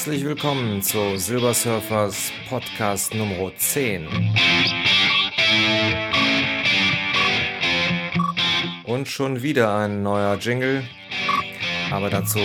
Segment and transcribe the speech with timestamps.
[0.00, 4.08] Herzlich willkommen zu Silver Surfers Podcast Nummer 10.
[8.86, 10.84] Und schon wieder ein neuer Jingle,
[11.90, 12.38] aber dazu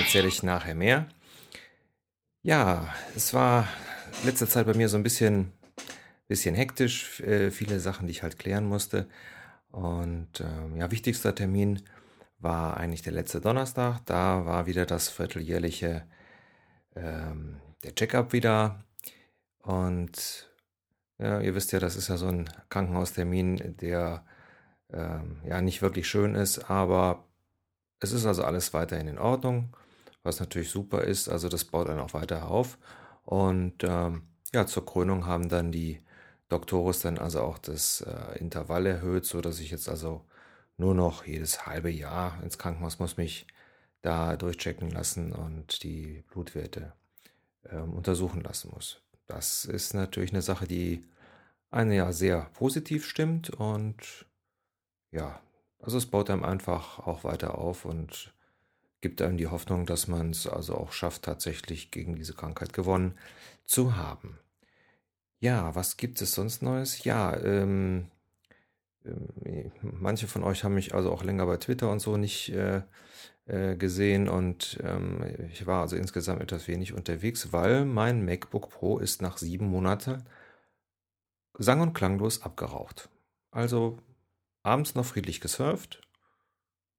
[0.00, 1.06] erzähle ich nachher mehr.
[2.42, 3.68] Ja, es war
[4.24, 5.52] letzte Zeit bei mir so ein bisschen,
[6.28, 9.06] bisschen hektisch, äh, viele Sachen, die ich halt klären musste.
[9.70, 11.82] Und ähm, ja, wichtigster Termin
[12.38, 14.00] war eigentlich der letzte Donnerstag.
[14.06, 16.06] Da war wieder das vierteljährliche
[16.96, 18.84] ähm, der Checkup wieder.
[19.62, 20.50] Und
[21.18, 24.24] ja, ihr wisst ja, das ist ja so ein Krankenhaustermin, der
[24.92, 27.24] ähm, ja nicht wirklich schön ist, aber
[28.00, 29.74] es ist also alles weiterhin in Ordnung,
[30.22, 31.28] was natürlich super ist.
[31.28, 32.78] Also das baut dann auch weiter auf.
[33.24, 34.22] Und ähm,
[34.54, 36.00] ja, zur Krönung haben dann die
[36.48, 40.24] Doktoris dann also auch das äh, Intervall erhöht, so dass ich jetzt also
[40.76, 43.46] nur noch jedes halbe Jahr ins Krankenhaus muss mich
[44.02, 46.92] da durchchecken lassen und die Blutwerte
[47.70, 49.02] ähm, untersuchen lassen muss.
[49.26, 51.04] Das ist natürlich eine Sache, die
[51.70, 54.26] einen ja sehr positiv stimmt und
[55.10, 55.40] ja,
[55.80, 58.32] also es baut einem einfach auch weiter auf und
[59.00, 63.18] gibt einem die Hoffnung, dass man es also auch schafft, tatsächlich gegen diese Krankheit gewonnen
[63.64, 64.38] zu haben.
[65.38, 67.04] Ja, was gibt es sonst Neues?
[67.04, 68.10] Ja, ähm,
[69.04, 72.82] ähm, manche von euch haben mich also auch länger bei Twitter und so nicht äh,
[73.46, 79.22] gesehen und ähm, ich war also insgesamt etwas wenig unterwegs, weil mein MacBook Pro ist
[79.22, 80.24] nach sieben Monaten
[81.56, 83.08] sang- und klanglos abgeraucht.
[83.52, 83.98] Also
[84.62, 86.00] abends noch friedlich gesurft,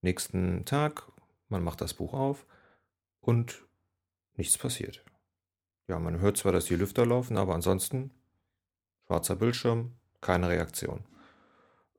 [0.01, 1.03] nächsten Tag,
[1.49, 2.45] man macht das Buch auf
[3.19, 3.65] und
[4.35, 5.03] nichts passiert.
[5.87, 8.11] Ja, man hört zwar, dass die Lüfter laufen, aber ansonsten
[9.05, 11.03] schwarzer Bildschirm, keine Reaktion.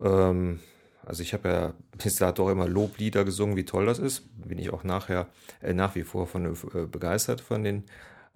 [0.00, 0.60] Ähm,
[1.08, 4.24] also ich habe ja bis dato immer Loblieder gesungen, wie toll das ist.
[4.46, 5.26] Bin ich auch nachher
[5.62, 7.84] äh, nach wie vor von äh, begeistert von den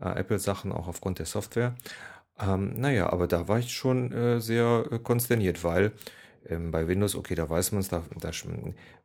[0.00, 1.74] äh, Apple-Sachen, auch aufgrund der Software.
[2.40, 5.92] Ähm, naja, aber da war ich schon äh, sehr äh, konsterniert, weil
[6.48, 8.30] ähm, bei Windows, okay, da weiß man es, da, da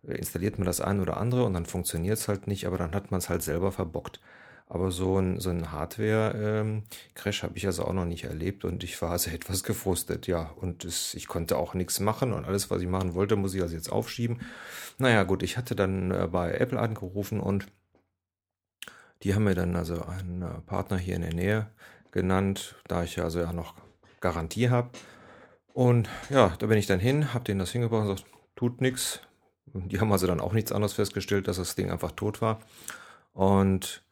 [0.07, 3.11] installiert man das ein oder andere und dann funktioniert es halt nicht, aber dann hat
[3.11, 4.19] man es halt selber verbockt.
[4.69, 9.01] Aber so ein, so ein Hardware-Crash habe ich also auch noch nicht erlebt und ich
[9.01, 10.51] war also etwas gefrustet, ja.
[10.57, 13.61] Und es, ich konnte auch nichts machen und alles, was ich machen wollte, muss ich
[13.61, 14.41] also jetzt aufschieben.
[14.97, 17.67] Naja, gut, ich hatte dann äh, bei Apple angerufen und
[19.23, 21.67] die haben mir dann also einen äh, Partner hier in der Nähe
[22.11, 23.73] genannt, da ich ja also ja noch
[24.19, 24.89] Garantie habe.
[25.73, 29.21] Und ja, da bin ich dann hin, habe denen das hingebracht und gesagt, tut nichts.
[29.65, 32.59] Die haben also dann auch nichts anderes festgestellt, dass das Ding einfach tot war.
[33.33, 34.03] Und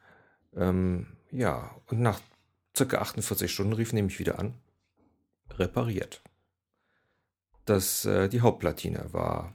[0.56, 2.20] ähm, ja, und nach
[2.76, 4.54] circa 48 Stunden rief nämlich wieder an,
[5.50, 6.22] repariert.
[7.64, 9.52] Das, äh, die Hauptplatine war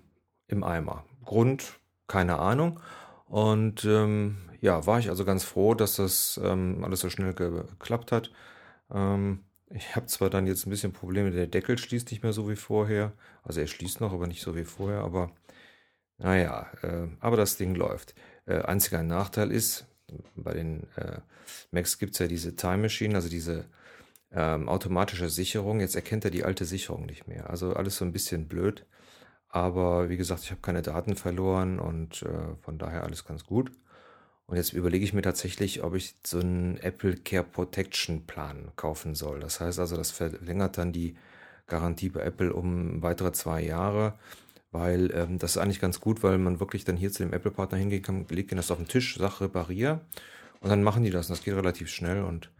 [0.48, 1.06] im Eimer.
[1.24, 2.80] Grund, keine Ahnung.
[3.26, 8.12] Und ähm, ja, war ich also ganz froh, dass das ähm, alles so schnell geklappt
[8.12, 8.32] hat.
[8.94, 12.50] Ähm, ich habe zwar dann jetzt ein bisschen Probleme, der Deckel schließt nicht mehr so
[12.50, 13.14] wie vorher.
[13.44, 15.02] Also er schließt noch, aber nicht so wie vorher.
[15.02, 15.32] Aber
[16.18, 18.14] naja, äh, aber das Ding läuft.
[18.46, 19.88] Äh, einziger Nachteil ist,
[20.36, 21.20] bei den äh,
[21.72, 23.66] Macs gibt es ja diese Time Machine, also diese
[24.32, 25.80] ähm, automatische Sicherung.
[25.80, 27.50] Jetzt erkennt er die alte Sicherung nicht mehr.
[27.50, 28.86] Also alles so ein bisschen blöd.
[29.50, 33.72] Aber wie gesagt, ich habe keine Daten verloren und äh, von daher alles ganz gut.
[34.48, 39.16] Und jetzt überlege ich mir tatsächlich, ob ich so einen Apple Care Protection Plan kaufen
[39.16, 39.40] soll.
[39.40, 41.16] Das heißt also, das verlängert dann die
[41.68, 44.14] Garantie bei Apple um weitere zwei Jahre
[44.72, 47.78] weil ähm, das ist eigentlich ganz gut, weil man wirklich dann hier zu dem Apple-Partner
[47.78, 50.02] hingehen kann, legt ihnen das auf den Tisch, sag reparier
[50.62, 52.52] und dann machen die das und das geht relativ schnell und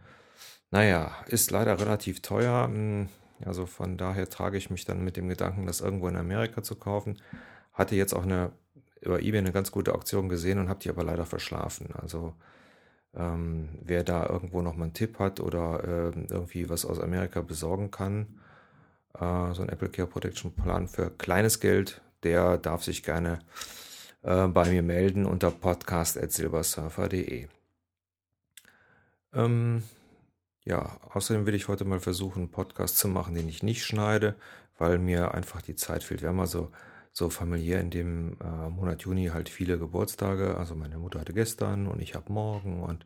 [0.70, 2.64] naja, ist leider relativ teuer.
[2.64, 3.08] Hm,
[3.44, 6.76] also von daher trage ich mich dann mit dem Gedanken, das irgendwo in Amerika zu
[6.76, 7.18] kaufen.
[7.72, 8.52] Hatte jetzt auch eine
[9.02, 11.88] über eBay eine ganz gute Auktion gesehen und habe die aber leider verschlafen.
[11.94, 12.34] Also
[13.14, 17.42] ähm, wer da irgendwo noch mal einen Tipp hat oder äh, irgendwie was aus Amerika
[17.42, 18.38] besorgen kann,
[19.14, 23.40] äh, so ein Apple Care Protection Plan für kleines Geld, der darf sich gerne
[24.22, 27.48] äh, bei mir melden unter podcast.silbersurfer.de.
[29.34, 29.82] Ähm,
[30.64, 34.36] ja, außerdem will ich heute mal versuchen, einen Podcast zu machen, den ich nicht schneide,
[34.78, 36.22] weil mir einfach die Zeit fehlt.
[36.22, 36.70] Wir haben also
[37.12, 40.56] so familiär in dem äh, Monat Juni halt viele Geburtstage.
[40.56, 43.04] Also meine Mutter hatte gestern und ich habe morgen und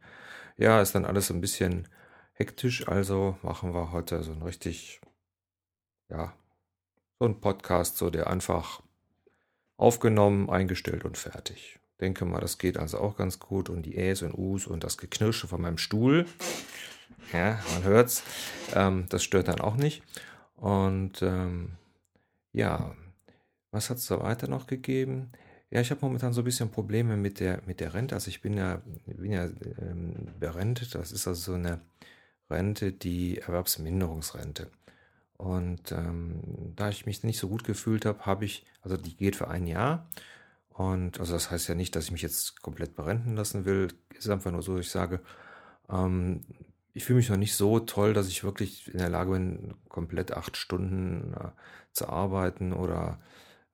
[0.56, 1.88] ja, ist dann alles ein bisschen
[2.32, 2.86] hektisch.
[2.88, 5.00] Also machen wir heute so ein richtig
[6.08, 6.32] ja,
[7.18, 8.82] so ein Podcast, so der einfach
[9.76, 11.78] aufgenommen, eingestellt und fertig.
[12.00, 13.70] Denke mal, das geht also auch ganz gut.
[13.70, 16.26] Und die Äs und Us und das Geknirsche von meinem Stuhl,
[17.32, 18.23] ja, man hört's,
[18.75, 20.02] ähm, das stört dann auch nicht.
[20.56, 21.73] Und ähm,
[22.52, 22.94] ja,
[23.70, 25.32] was hat es da weiter noch gegeben?
[25.70, 28.14] Ja, ich habe momentan so ein bisschen Probleme mit der, mit der Rente.
[28.14, 29.44] Also ich bin ja, bin ja
[29.81, 30.94] ähm, berentet.
[30.94, 31.81] Das ist also so eine
[32.49, 34.70] Rente, die Erwerbsminderungsrente.
[35.36, 39.36] Und ähm, da ich mich nicht so gut gefühlt habe, habe ich, also die geht
[39.36, 40.08] für ein Jahr.
[40.70, 43.88] Und also das heißt ja nicht, dass ich mich jetzt komplett berenten lassen will.
[44.14, 45.20] Ist einfach nur so, ich sage,
[45.90, 46.42] ähm,
[46.94, 50.32] ich fühle mich noch nicht so toll, dass ich wirklich in der Lage bin, komplett
[50.32, 51.50] acht Stunden äh,
[51.92, 53.18] zu arbeiten oder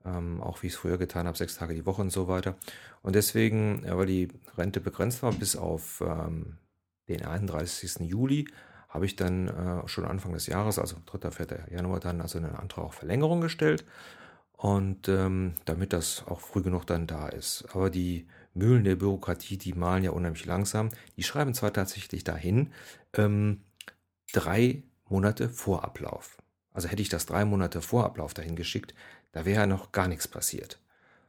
[0.04, 2.56] ähm, auch wie ich es früher getan habe, sechs Tage die Woche und so weiter.
[3.02, 6.58] Und deswegen, weil die Rente begrenzt war bis auf ähm,
[7.08, 8.00] den 31.
[8.00, 8.48] Juli,
[8.92, 11.30] habe ich dann äh, schon Anfang des Jahres, also 3.
[11.30, 11.66] 4.
[11.70, 13.84] Januar, dann also einen Antrag auf Verlängerung gestellt.
[14.52, 17.64] Und ähm, damit das auch früh genug dann da ist.
[17.72, 20.90] Aber die Mühlen der Bürokratie, die malen ja unheimlich langsam.
[21.16, 22.70] Die schreiben zwar tatsächlich dahin,
[23.14, 23.62] ähm,
[24.32, 26.36] drei Monate vor Ablauf.
[26.72, 28.94] Also hätte ich das drei Monate vor Ablauf dahin geschickt,
[29.32, 30.78] da wäre ja noch gar nichts passiert.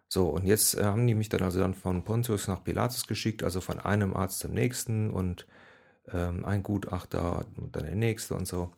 [0.09, 3.41] So, und jetzt äh, haben die mich dann also dann von Pontius nach Pilatus geschickt,
[3.41, 5.47] also von einem Arzt zum nächsten und
[6.11, 8.71] ähm, ein Gutachter und dann der nächste und so.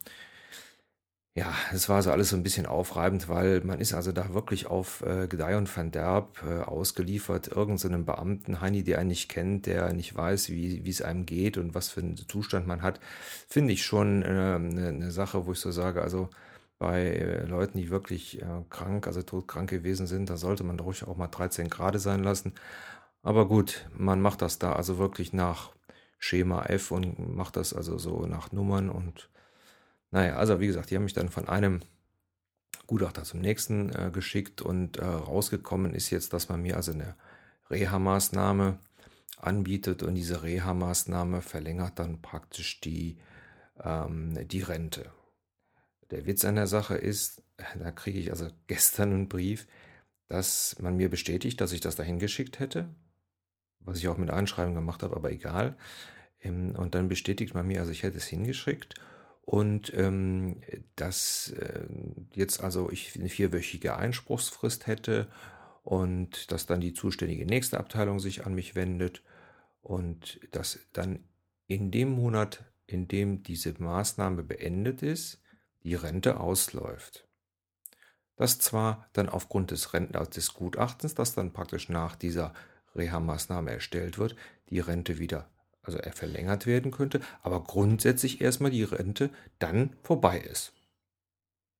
[1.38, 4.68] Ja, es war so alles so ein bisschen aufreibend, weil man ist also da wirklich
[4.68, 9.66] auf äh, Gedeih und Verderb äh, ausgeliefert, irgendeinem so Beamten, Heini, der einen nicht kennt,
[9.66, 13.00] der nicht weiß, wie es einem geht und was für einen Zustand man hat,
[13.48, 16.30] finde ich schon äh, eine, eine Sache, wo ich so sage, also
[16.78, 21.04] bei äh, Leuten, die wirklich äh, krank, also todkrank gewesen sind, da sollte man ruhig
[21.06, 22.54] auch mal 13 Grad sein lassen.
[23.22, 25.75] Aber gut, man macht das da also wirklich nach
[26.18, 29.28] Schema F und macht das also so nach Nummern und
[30.10, 31.80] naja, also wie gesagt, die haben mich dann von einem
[32.86, 37.16] Gutachter zum nächsten äh, geschickt und äh, rausgekommen ist jetzt, dass man mir also eine
[37.70, 38.78] Reha-Maßnahme
[39.38, 43.18] anbietet und diese Reha-Maßnahme verlängert dann praktisch die,
[43.82, 45.10] ähm, die Rente.
[46.10, 47.42] Der Witz an der Sache ist,
[47.78, 49.66] da kriege ich also gestern einen Brief,
[50.28, 52.88] dass man mir bestätigt, dass ich das dahin geschickt hätte,
[53.86, 55.76] was ich auch mit Einschreiben gemacht habe, aber egal.
[56.42, 58.94] Ähm, und dann bestätigt man mir, also ich hätte es hingeschickt
[59.42, 60.60] und ähm,
[60.96, 61.86] dass äh,
[62.34, 65.28] jetzt also ich eine vierwöchige Einspruchsfrist hätte
[65.84, 69.22] und dass dann die zuständige nächste Abteilung sich an mich wendet
[69.82, 71.20] und dass dann
[71.68, 75.40] in dem Monat, in dem diese Maßnahme beendet ist,
[75.84, 77.28] die Rente ausläuft.
[78.34, 82.52] Das zwar dann aufgrund des, Renten, des Gutachtens, das dann praktisch nach dieser
[82.96, 84.36] Reha-Maßnahme erstellt wird,
[84.70, 85.48] die Rente wieder,
[85.82, 90.72] also er verlängert werden könnte, aber grundsätzlich erstmal die Rente dann vorbei ist.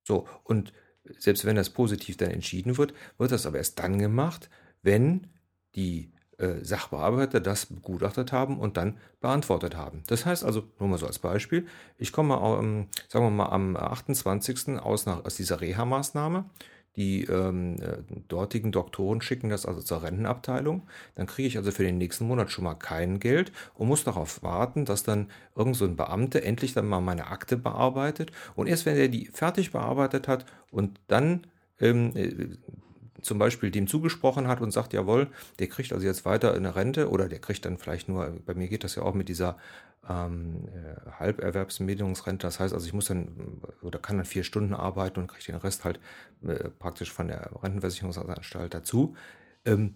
[0.04, 0.72] So, und
[1.18, 4.48] selbst wenn das positiv dann entschieden wird, wird das aber erst dann gemacht,
[4.82, 5.28] wenn
[5.74, 10.02] die äh, Sachbearbeiter das begutachtet haben und dann beantwortet haben.
[10.06, 11.66] Das heißt also, nur mal so als Beispiel,
[11.96, 14.78] ich komme, ähm, sagen wir mal, am 28.
[14.78, 16.44] aus, nach, aus dieser Reha-Maßnahme.
[16.96, 17.98] Die ähm, äh,
[18.28, 20.88] dortigen Doktoren schicken das also zur Rentenabteilung.
[21.14, 24.42] Dann kriege ich also für den nächsten Monat schon mal kein Geld und muss darauf
[24.42, 28.32] warten, dass dann irgend so ein Beamter endlich dann mal meine Akte bearbeitet.
[28.54, 31.46] Und erst wenn er die fertig bearbeitet hat und dann
[31.80, 32.48] ähm, äh,
[33.22, 37.10] zum Beispiel dem zugesprochen hat und sagt, jawohl, der kriegt also jetzt weiter eine Rente
[37.10, 39.56] oder der kriegt dann vielleicht nur, bei mir geht das ja auch mit dieser
[40.08, 45.20] ähm, äh, Halberwerbsminderungsrente, das heißt also ich muss dann oder kann dann vier Stunden arbeiten
[45.20, 46.00] und kriege den Rest halt
[46.46, 49.16] äh, praktisch von der Rentenversicherungsanstalt dazu.
[49.64, 49.94] Ähm,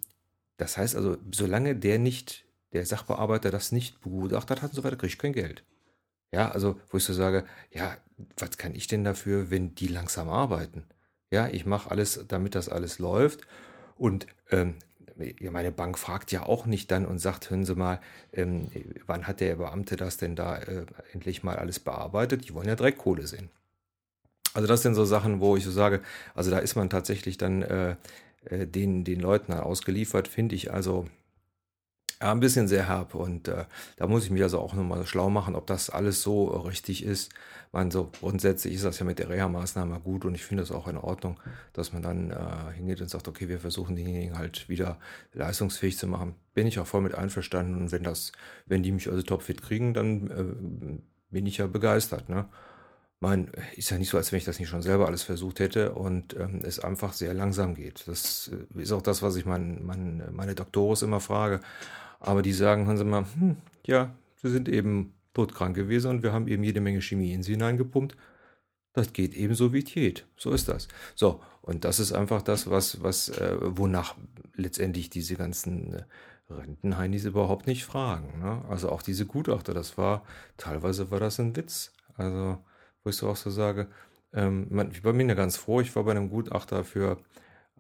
[0.57, 4.97] das heißt also, solange der nicht, der Sachbearbeiter das nicht begutachtet hat und so weiter,
[4.97, 5.65] kriege ich kein Geld.
[6.33, 7.97] Ja, also wo ich so sage, ja,
[8.37, 10.85] was kann ich denn dafür, wenn die langsam arbeiten?
[11.31, 13.47] Ja, ich mache alles, damit das alles läuft.
[13.97, 14.75] Und ähm,
[15.41, 18.01] meine Bank fragt ja auch nicht dann und sagt, hören Sie mal,
[18.33, 18.69] ähm,
[19.07, 22.49] wann hat der Beamte das denn da äh, endlich mal alles bearbeitet?
[22.49, 23.51] Die wollen ja direkt Kohle sehen.
[24.55, 26.01] Also das sind so Sachen, wo ich so sage,
[26.35, 27.97] also da ist man tatsächlich dann äh,
[28.47, 31.07] äh den, den Leuten ausgeliefert, finde ich also
[32.23, 33.65] ja, ein bisschen sehr herb und äh,
[33.97, 37.33] da muss ich mich also auch nochmal schlau machen, ob das alles so richtig ist.
[37.73, 40.89] Man so grundsätzlich ist das ja mit der Reha-Maßnahme gut und ich finde das auch
[40.89, 41.39] in Ordnung,
[41.73, 44.99] dass man dann äh, hingeht und sagt, okay, wir versuchen denjenigen halt wieder
[45.33, 46.35] leistungsfähig zu machen.
[46.53, 48.33] Bin ich auch voll mit einverstanden und wenn das,
[48.67, 51.01] wenn die mich also topfit kriegen, dann äh,
[51.31, 52.29] bin ich ja begeistert.
[52.29, 52.49] Ne?
[53.21, 55.93] Mein, ist ja nicht so, als wenn ich das nicht schon selber alles versucht hätte
[55.93, 58.09] und ähm, es einfach sehr langsam geht.
[58.09, 61.61] Das äh, ist auch das, was ich mein, mein, meine Doktoros immer frage.
[62.21, 66.33] Aber die sagen, hören Sie mal, hm, ja, Sie sind eben todkrank gewesen und wir
[66.33, 68.17] haben eben jede Menge Chemie in Sie hineingepumpt.
[68.93, 70.27] Das geht eben so wie es geht.
[70.37, 70.89] So ist das.
[71.15, 74.17] So, und das ist einfach das, was, was, äh, wonach
[74.55, 76.03] letztendlich diese ganzen äh,
[76.51, 78.41] Rentenheinis überhaupt nicht fragen.
[78.41, 78.63] Ne?
[78.69, 80.25] Also auch diese Gutachter, das war,
[80.57, 81.93] teilweise war das ein Witz.
[82.17, 82.59] Also,
[83.05, 83.89] wo ich so auch so sage,
[84.33, 87.19] ähm, man, ich bin ja ganz froh, ich war bei einem Gutachter für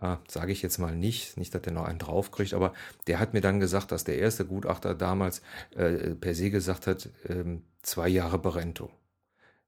[0.00, 2.72] äh, sage ich jetzt mal nicht, nicht, dass der noch einen draufkriegt, aber
[3.06, 5.42] der hat mir dann gesagt, dass der erste Gutachter damals
[5.74, 8.90] äh, per se gesagt hat, ähm, zwei Jahre Berentung.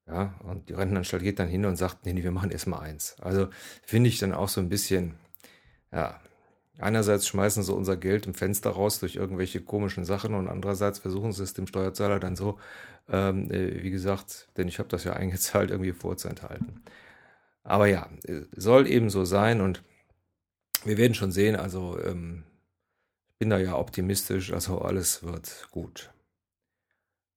[0.06, 2.80] Ja, und die Rentenanstalt geht dann hin und sagt, nee, nee wir machen erst mal
[2.80, 3.16] eins.
[3.20, 3.48] Also
[3.84, 5.14] finde ich dann auch so ein bisschen,
[5.92, 6.20] ja,
[6.78, 11.32] einerseits schmeißen sie unser Geld im Fenster raus durch irgendwelche komischen Sachen und andererseits versuchen
[11.32, 12.58] sie es dem Steuerzahler dann so,
[13.08, 16.82] ähm, äh, wie gesagt, denn ich habe das ja eingezahlt, irgendwie vorzuenthalten.
[17.62, 19.82] Aber ja, äh, soll eben so sein und
[20.84, 22.44] wir werden schon sehen, also ähm,
[23.28, 26.12] ich bin da ja optimistisch, also alles wird gut.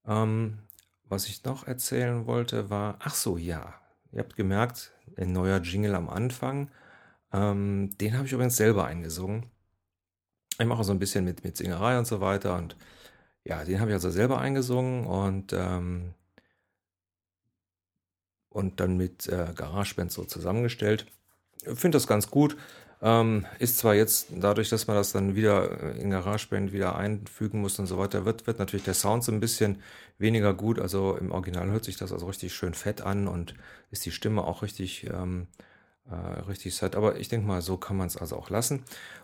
[0.05, 0.59] Ähm,
[1.05, 3.73] was ich noch erzählen wollte, war, ach so, ja,
[4.11, 6.69] ihr habt gemerkt, ein neuer Jingle am Anfang,
[7.33, 9.49] ähm, den habe ich übrigens selber eingesungen.
[10.57, 12.77] Ich mache so ein bisschen mit, mit Singerei und so weiter und
[13.43, 16.13] ja, den habe ich also selber eingesungen und ähm,
[18.49, 21.05] und dann mit äh, GarageBand so zusammengestellt.
[21.61, 22.55] Ich finde das ganz gut.
[23.01, 27.77] Ähm, ist zwar jetzt dadurch, dass man das dann wieder in GarageBand wieder einfügen muss
[27.79, 29.81] und so weiter, wird, wird natürlich der Sound so ein bisschen
[30.17, 30.79] weniger gut.
[30.79, 33.55] Also im Original hört sich das also richtig schön fett an und
[33.91, 35.47] ist die Stimme auch richtig, ähm,
[36.09, 36.95] äh, richtig set.
[36.95, 38.83] Aber ich denke mal, so kann man es also auch lassen.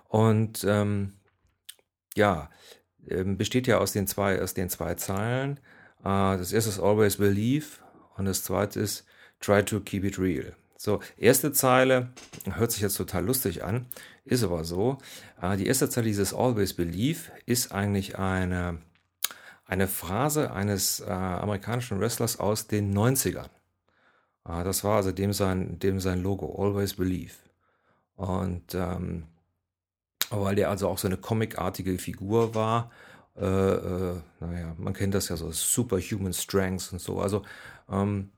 [0.10, 1.13] Und ähm,
[2.16, 2.50] ja,
[3.08, 5.58] ähm, besteht ja aus den zwei, aus den zwei Zeilen.
[6.00, 7.68] Äh, das erste ist Always Believe
[8.18, 9.06] und das zweite ist
[9.40, 10.56] Try to Keep It Real.
[10.83, 12.09] So, erste Zeile
[12.53, 13.85] hört sich jetzt total lustig an,
[14.25, 14.97] ist aber so.
[15.39, 18.79] Äh, die erste Zeile dieses Always Believe ist eigentlich eine,
[19.67, 23.50] eine Phrase eines äh, amerikanischen Wrestlers aus den 90ern.
[24.43, 27.35] Äh, das war also dem sein, dem sein Logo, Always Believe.
[28.15, 29.27] Und ähm,
[30.31, 32.89] weil der also auch so eine comicartige Figur war,
[33.38, 37.19] äh, äh, naja, man kennt das ja so, Superhuman Strengths und so.
[37.19, 37.43] Also
[37.88, 38.31] ähm,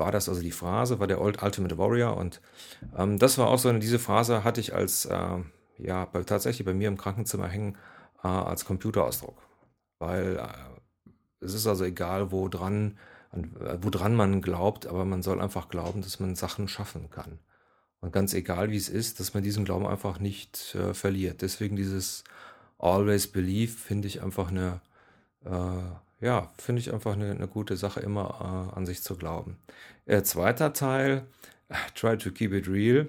[0.00, 2.40] war das also die Phrase, war der Old Ultimate Warrior und
[2.96, 5.38] ähm, das war auch so eine, diese Phrase hatte ich als, äh,
[5.78, 7.76] ja, bei, tatsächlich bei mir im Krankenzimmer hängen
[8.24, 9.40] äh, als Computerausdruck,
[10.00, 12.98] weil äh, es ist also egal, wo dran,
[13.32, 17.38] äh, wo dran man glaubt, aber man soll einfach glauben, dass man Sachen schaffen kann.
[18.00, 21.42] Und ganz egal, wie es ist, dass man diesen Glauben einfach nicht äh, verliert.
[21.42, 22.24] Deswegen dieses
[22.78, 24.80] Always Believe finde ich einfach eine,
[25.44, 25.50] äh,
[26.20, 29.58] ja, finde ich einfach eine, eine, gute Sache, immer äh, an sich zu glauben.
[30.06, 31.26] Äh, zweiter Teil,
[31.94, 33.08] Try to Keep It Real,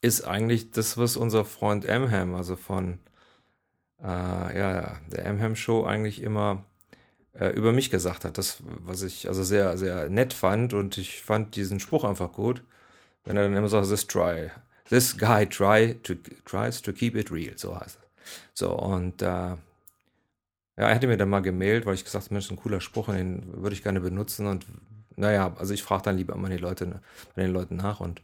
[0.00, 2.98] ist eigentlich das, was unser Freund Amham, also von
[4.02, 6.64] äh, ja, der Amham Show eigentlich immer
[7.34, 8.38] äh, über mich gesagt hat.
[8.38, 12.62] Das, was ich also sehr, sehr nett fand und ich fand diesen Spruch einfach gut,
[13.24, 14.50] wenn er dann immer sagt, this try,
[14.88, 16.14] this guy try to,
[16.44, 18.04] tries to keep it real, so heißt es.
[18.54, 19.56] So, und äh,
[20.76, 23.06] ja, er hätte mir dann mal gemailt, weil ich gesagt habe, Mensch, ein cooler Spruch,
[23.06, 24.46] den würde ich gerne benutzen.
[24.46, 24.66] Und
[25.16, 27.00] naja, also ich frage dann lieber immer die Leute,
[27.34, 28.00] bei den Leuten nach.
[28.00, 28.22] Und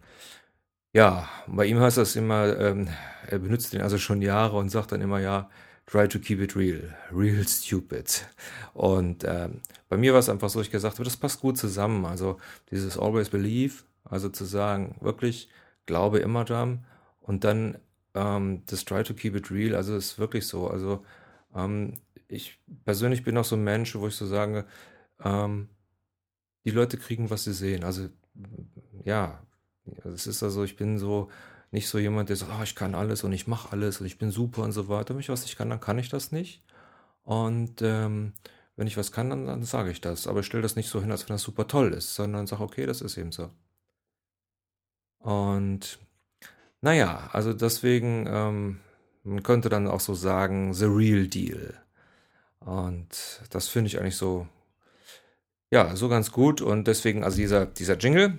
[0.92, 2.88] ja, bei ihm heißt das immer, ähm,
[3.28, 5.48] er benutzt den also schon Jahre und sagt dann immer, ja,
[5.86, 8.26] try to keep it real, real stupid.
[8.74, 12.04] Und ähm, bei mir war es einfach so, ich gesagt habe, das passt gut zusammen.
[12.06, 12.38] Also
[12.70, 15.48] dieses always believe, also zu sagen, wirklich,
[15.86, 16.84] glaube immer dran.
[17.20, 17.78] Und dann
[18.14, 20.68] ähm, das try to keep it real, also ist wirklich so.
[20.68, 21.04] Also
[21.54, 21.94] ähm,
[22.30, 24.66] ich persönlich bin auch so ein Mensch, wo ich so sage,
[25.22, 25.68] ähm,
[26.64, 27.84] die Leute kriegen, was sie sehen.
[27.84, 28.08] Also
[29.04, 29.42] ja,
[30.04, 31.30] es ist also, ich bin so
[31.70, 34.18] nicht so jemand, der sagt, oh, ich kann alles und ich mache alles und ich
[34.18, 35.14] bin super und so weiter.
[35.14, 36.62] Wenn ich was nicht kann, dann kann ich das nicht.
[37.22, 38.32] Und ähm,
[38.76, 40.26] wenn ich was kann, dann, dann sage ich das.
[40.26, 42.62] Aber ich stelle das nicht so hin, als wenn das super toll ist, sondern sage,
[42.62, 43.50] okay, das ist eben so.
[45.18, 45.98] Und
[46.80, 48.80] naja, also deswegen, ähm,
[49.22, 51.74] man könnte dann auch so sagen, the real deal.
[52.60, 54.46] Und das finde ich eigentlich so,
[55.70, 56.60] ja, so ganz gut.
[56.60, 58.38] Und deswegen, also dieser, dieser Jingle.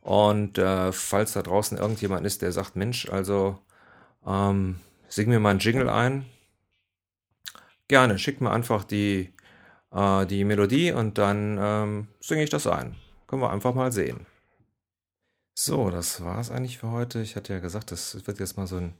[0.00, 3.58] Und äh, falls da draußen irgendjemand ist, der sagt, Mensch, also
[4.26, 6.26] ähm, sing mir mal einen Jingle ein.
[7.88, 9.34] Gerne, schick mir einfach die,
[9.92, 12.96] äh, die Melodie und dann ähm, singe ich das ein.
[13.26, 14.26] Können wir einfach mal sehen.
[15.54, 17.20] So, das war es eigentlich für heute.
[17.20, 18.94] Ich hatte ja gesagt, das wird jetzt mal so ein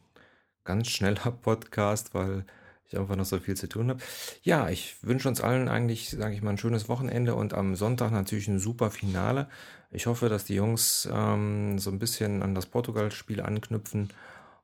[0.64, 2.44] ganz schneller Podcast, weil
[2.90, 4.00] ich einfach noch so viel zu tun habe.
[4.42, 8.10] Ja, ich wünsche uns allen eigentlich, sage ich mal, ein schönes Wochenende und am Sonntag
[8.10, 9.48] natürlich ein super Finale.
[9.90, 14.10] Ich hoffe, dass die Jungs ähm, so ein bisschen an das Portugal-Spiel anknüpfen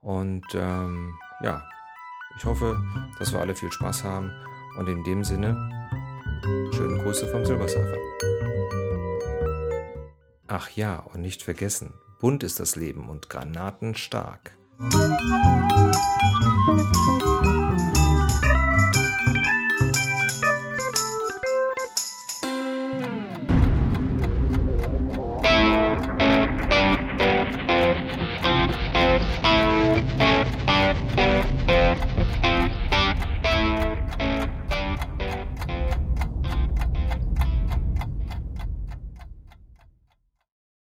[0.00, 1.64] und ähm, ja,
[2.36, 2.82] ich hoffe,
[3.18, 4.32] dass wir alle viel Spaß haben
[4.78, 5.70] und in dem Sinne
[6.72, 7.96] schöne Grüße vom Silbersurfer.
[10.48, 14.56] Ach ja, und nicht vergessen, bunt ist das Leben und Granaten stark.